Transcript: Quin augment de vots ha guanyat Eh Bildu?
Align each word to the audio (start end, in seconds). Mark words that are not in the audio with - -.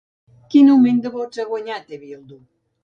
Quin 0.53 0.71
augment 0.77 1.03
de 1.05 1.11
vots 1.19 1.43
ha 1.43 1.47
guanyat 1.53 1.97
Eh 1.99 2.03
Bildu? 2.09 2.45